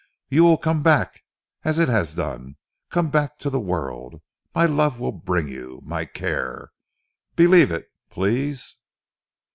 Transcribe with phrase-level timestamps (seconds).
[0.29, 1.21] You will come back
[1.63, 2.57] as it has done,
[2.89, 4.19] come back to the world.
[4.55, 5.79] My love will bring you.
[5.83, 6.71] My care.
[7.35, 8.77] Believe it, please!"